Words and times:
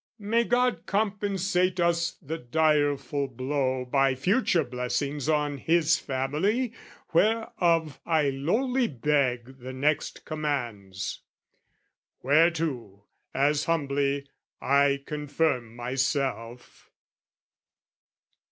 "May 0.17 0.45
God 0.45 0.87
compensate 0.87 1.79
us 1.79 2.13
the 2.23 2.39
direful 2.39 3.27
blow 3.27 3.85
"By 3.85 4.15
future 4.15 4.63
blessings 4.63 5.29
on 5.29 5.59
his 5.59 5.99
family 5.99 6.73
"Whereof 7.13 7.99
I 8.03 8.31
lowly 8.31 8.87
beg 8.87 9.59
the 9.59 9.73
next 9.73 10.25
commands;" 10.25 11.21
Whereto, 12.23 13.03
as 13.35 13.65
humbly, 13.65 14.27
I 14.59 15.03
confirm 15.05 15.75
myself..." 15.75 16.89